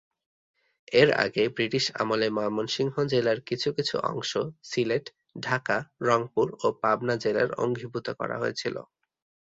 এর 0.91 1.09
আগে 1.23 1.43
ব্রিটিশ 1.49 1.85
আমলে 1.95 2.27
ময়মনসিংহ 2.29 2.93
জেলার 3.11 3.39
কিছু 3.41 3.69
কিছু 3.77 3.95
অংশ 4.09 4.31
সিলেট, 4.63 5.05
ঢাকা, 5.39 5.77
রংপুর 6.07 6.47
ও 6.63 6.77
পাবনা 6.81 7.15
জেলার 7.23 7.49
অঙ্গীভূত 7.63 8.07
করা 8.19 8.35
হয়েছিল। 8.39 8.75